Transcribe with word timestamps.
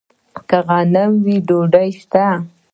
که 0.49 0.57
غنم 0.67 1.11
وي، 1.23 1.35
ډوډۍ 1.47 1.89
شته. 1.99 2.25